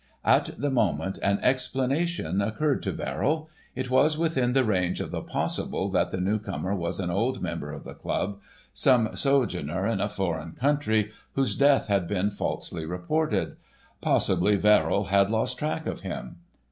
At 0.25 0.59
the 0.59 0.71
moment 0.71 1.19
an 1.21 1.37
explanation 1.43 2.41
occurred 2.41 2.81
to 2.81 2.91
Verrill. 2.91 3.51
It 3.75 3.91
was 3.91 4.17
within 4.17 4.53
the 4.53 4.63
range 4.63 4.99
of 4.99 5.11
the 5.11 5.21
possible 5.21 5.89
that 5.91 6.09
the 6.09 6.19
newcomer 6.19 6.73
was 6.73 6.99
an 6.99 7.11
old 7.11 7.39
member 7.43 7.71
of 7.71 7.83
the 7.83 7.93
club, 7.93 8.41
some 8.73 9.15
sojourner 9.15 9.85
in 9.85 10.01
a 10.01 10.09
foreign 10.09 10.53
country, 10.53 11.11
whose 11.35 11.53
death 11.53 11.85
had 11.85 12.07
been 12.07 12.31
falsely 12.31 12.83
reported. 12.83 13.57
Possibly 14.01 14.55
Verrill 14.55 15.03
had 15.03 15.29
lost 15.29 15.59
track 15.59 15.85
of 15.85 15.99
him. 15.99 16.37